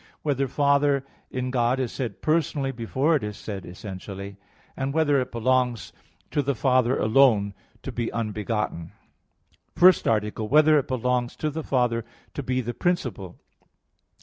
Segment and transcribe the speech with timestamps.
[0.01, 4.37] (3) Whether "Father" in God is said personally before it is said essentially?
[4.75, 5.93] (4) Whether it belongs
[6.31, 8.93] to the Father alone to be unbegotten?_______________________
[9.79, 10.55] FIRST ARTICLE [I, Q.
[10.55, 10.65] 33, Art.
[10.65, 12.03] 1] Whether It Belongs to the Father
[12.33, 13.37] to Be the Principle?